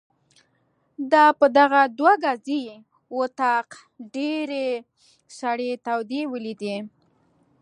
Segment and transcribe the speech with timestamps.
[1.11, 2.63] ده په دغه دوه ګزي
[3.19, 3.67] وطاق
[4.15, 4.67] ډېرې
[5.39, 6.75] سړې تودې ولیدې.